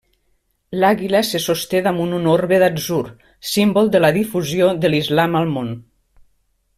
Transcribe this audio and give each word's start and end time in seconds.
L'àguila 0.83 1.19
se 1.31 1.41
sosté 1.43 1.81
damunt 1.89 2.15
un 2.21 2.25
orbe 2.31 2.59
d'atzur, 2.65 3.03
símbol 3.53 3.93
de 3.97 4.01
la 4.05 4.13
difusió 4.19 4.71
de 4.87 4.91
l'islam 4.95 5.39
al 5.43 5.53
món. 5.59 5.71